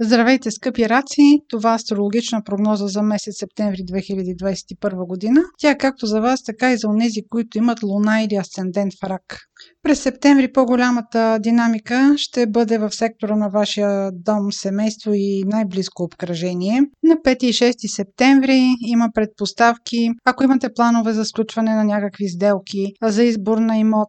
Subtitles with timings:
[0.00, 1.40] Здравейте, скъпи раци!
[1.48, 5.40] Това е астрологична прогноза за месец септември 2021 година.
[5.58, 9.04] Тя е както за вас, така и за онези, които имат луна или асцендент в
[9.04, 9.38] рак.
[9.82, 16.82] През септември по-голямата динамика ще бъде в сектора на вашия дом, семейство и най-близко обкръжение.
[17.02, 22.92] На 5 и 6 септември има предпоставки, ако имате планове за сключване на някакви сделки,
[23.02, 24.08] за избор на имот,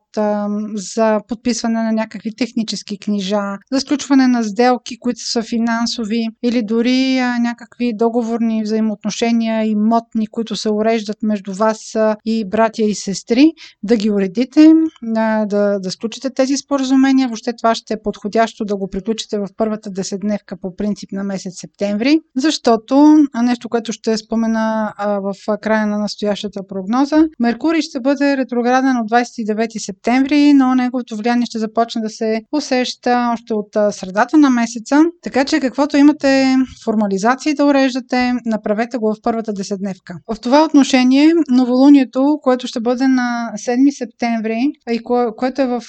[0.76, 5.79] за подписване на някакви технически книжа, за сключване на сделки, които са финансови
[6.44, 13.52] или дори някакви договорни взаимоотношения имотни, които се уреждат между вас и братя и сестри,
[13.84, 15.46] да ги уредите, да,
[15.80, 17.28] да сключите тези споразумения.
[17.28, 21.54] Въобще това ще е подходящо да го приключите в първата десетдневка по принцип на месец
[21.60, 28.98] септември, защото нещо, което ще спомена в края на настоящата прогноза, Меркурий ще бъде ретрограден
[28.98, 34.50] от 29 септември, но неговото влияние ще започне да се усеща още от средата на
[34.50, 35.04] месеца.
[35.22, 36.56] Така че каквото имате
[36.86, 40.14] формализации да уреждате, направете го в първата десетдневка.
[40.36, 45.00] В това отношение новолунието, което ще бъде на 7 септември и
[45.38, 45.82] което е в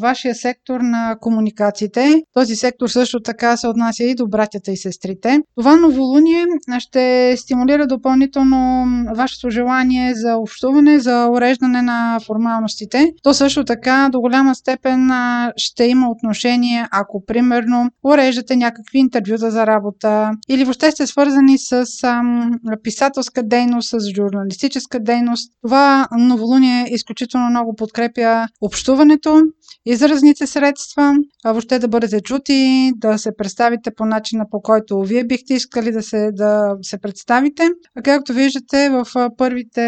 [0.00, 2.22] вашия сектор на комуникациите.
[2.34, 5.38] Този сектор също така се отнася и до братята и сестрите.
[5.56, 6.46] Това новолуние
[6.78, 13.12] ще стимулира допълнително вашето желание за общуване, за уреждане на формалностите.
[13.22, 15.10] То също така до голяма степен
[15.56, 21.84] ще има отношение, ако примерно уреждате някакви интервюта за работа или въобще сте свързани с
[22.04, 22.50] ам,
[22.82, 25.52] писателска дейност, с журналистическа дейност.
[25.62, 29.42] Това новолуние изключително много подкрепя общуването,
[29.86, 35.24] изразните средства, а въобще да бъдете чути, да се представите по начина по който вие
[35.24, 37.62] бихте искали да се, да се представите.
[37.96, 39.80] А както виждате, в първите,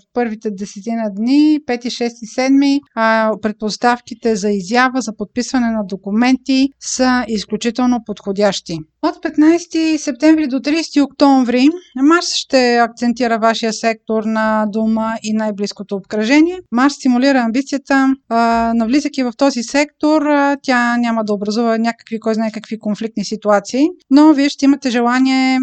[0.00, 6.68] в първите десетина дни, 5, 6 и 7, предпоставките за изява, за подписване на документи
[6.80, 8.51] са изключително подходящи.
[9.02, 11.68] От 15 септември до 30 октомври
[12.02, 16.58] Марс ще акцентира вашия сектор на дома и най-близкото обкръжение.
[16.72, 18.14] Марс стимулира амбицията.
[18.74, 20.22] Навлизайки в този сектор,
[20.62, 25.58] тя няма да образува някакви, кой знае какви конфликтни ситуации, но вие ще имате желание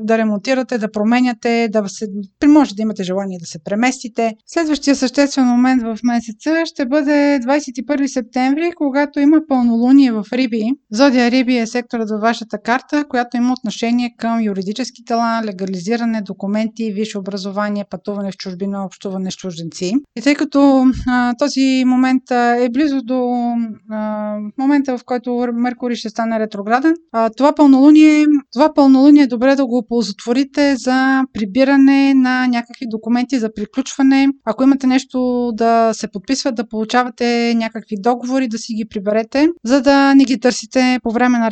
[0.00, 2.06] да ремонтирате, да променяте, да се,
[2.46, 4.34] може да имате желание да се преместите.
[4.46, 10.62] Следващия съществен момент в месеца ще бъде 21 септември, когато има пълнолуние в Риби.
[10.92, 16.92] Зодия Риби е секторът във вашата карта която има отношение към юридически тела, легализиране, документи,
[16.92, 19.94] висше образование, пътуване в чужбина, общуване с чужденци.
[20.16, 23.52] И тъй като а, този момент е близо до
[23.90, 29.56] а, момента, в който Меркурий ще стане ретрограден, а, това пълнолуние, това пълнолуние е добре
[29.56, 34.28] да го оползотворите за прибиране на някакви документи за приключване.
[34.44, 39.82] Ако имате нещо да се подписва, да получавате някакви договори, да си ги приберете, за
[39.82, 41.50] да не ги търсите по време на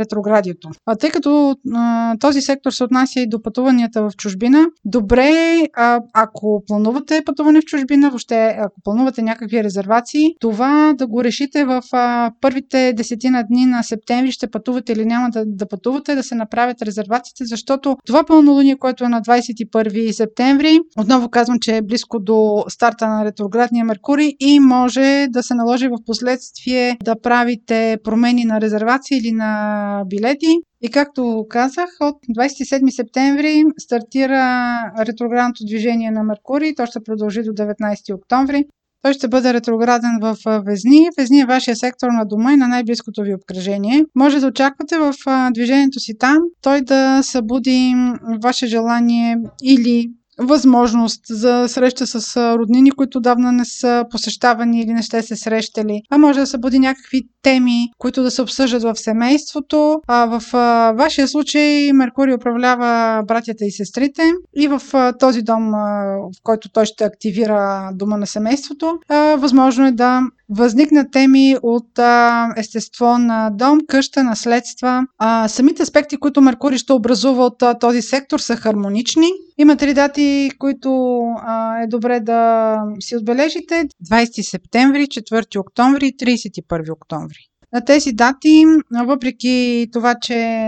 [0.63, 0.83] ретроградието.
[0.87, 5.69] А тъй като а, този сектор се отнася и до пътуванията в чужбина, добре е,
[6.15, 11.83] ако планувате пътуване в чужбина, въобще ако планувате някакви резервации, това да го решите в
[11.93, 16.35] а, първите десетина дни на септември, ще пътувате или няма да, да пътувате, да се
[16.35, 22.21] направят резервациите, защото това пълнолуние, което е на 21 септември, отново казвам, че е близко
[22.21, 28.45] до старта на ретроградния Меркурий и може да се наложи в последствие да правите промени
[28.45, 30.52] на резервации или на билети,
[30.83, 36.75] и както казах, от 27 септември стартира ретроградното движение на Меркурий.
[36.75, 38.65] То ще продължи до 19 октомври.
[39.03, 40.37] Той ще бъде ретрограден в
[40.67, 41.09] Везни.
[41.19, 44.05] Везни е вашия сектор на дома и на най-близкото ви обкръжение.
[44.15, 45.15] Може да очаквате в
[45.55, 47.95] движението си там той да събуди
[48.43, 50.11] ваше желание или
[50.43, 56.03] възможност за среща с роднини, които давна не са посещавани или не сте се срещали.
[56.11, 60.01] А може да събуди някакви теми, които да се обсъждат в семейството.
[60.09, 60.53] А в
[60.97, 64.23] вашия случай Меркурий управлява братята и сестрите
[64.57, 64.83] и в
[65.19, 68.99] този дом, в който той ще активира дома на семейството,
[69.39, 75.07] възможно е да възникнат теми от а, естество на дом, къща, наследства.
[75.19, 79.29] А, самите аспекти, които Меркурий ще образува от а, този сектор са хармонични.
[79.59, 83.89] Има три дати, които а, е добре да си отбележите.
[84.11, 87.52] 20 септември, 4 октомври и 31 октомври.
[87.73, 88.65] На тези дати,
[89.07, 90.67] въпреки това, че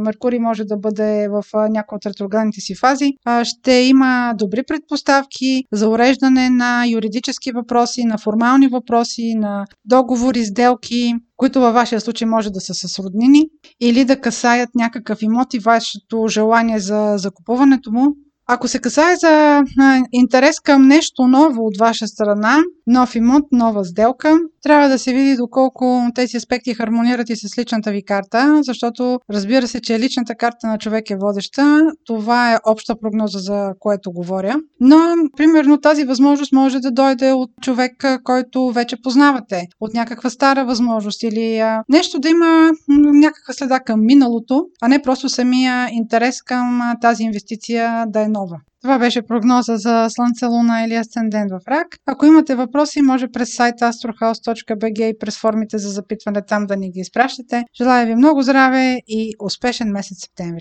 [0.00, 3.12] Меркурий може да бъде в някои от ретроградните си фази,
[3.42, 11.14] ще има добри предпоставки за уреждане на юридически въпроси, на формални въпроси, на договори, сделки,
[11.36, 13.48] които във вашия случай може да са с роднини
[13.80, 18.16] или да касаят някакъв имот и вашето желание за закупуването му
[18.46, 19.62] Ако се касае за
[20.12, 25.36] интерес към нещо ново от ваша страна, нов имот, нова сделка, трябва да се види
[25.36, 30.66] доколко тези аспекти хармонират и с личната ви карта, защото разбира се, че личната карта
[30.66, 31.80] на човек е водеща.
[32.06, 34.56] Това е обща прогноза, за което говоря.
[34.80, 34.98] Но,
[35.36, 41.22] примерно, тази възможност може да дойде от човек, който вече познавате, от някаква стара възможност
[41.22, 42.70] или нещо да има
[43.12, 48.60] някаква следа към миналото, а не просто самия интерес към тази инвестиция да е нова.
[48.82, 51.86] Това беше прогноза за Слънце, Луна или Асцендент в Рак.
[52.06, 56.90] Ако имате въпроси, може през сайта astrohouse.bg и през формите за запитване там да ни
[56.90, 57.62] ги изпращате.
[57.76, 60.60] Желая ви много здраве и успешен месец септември!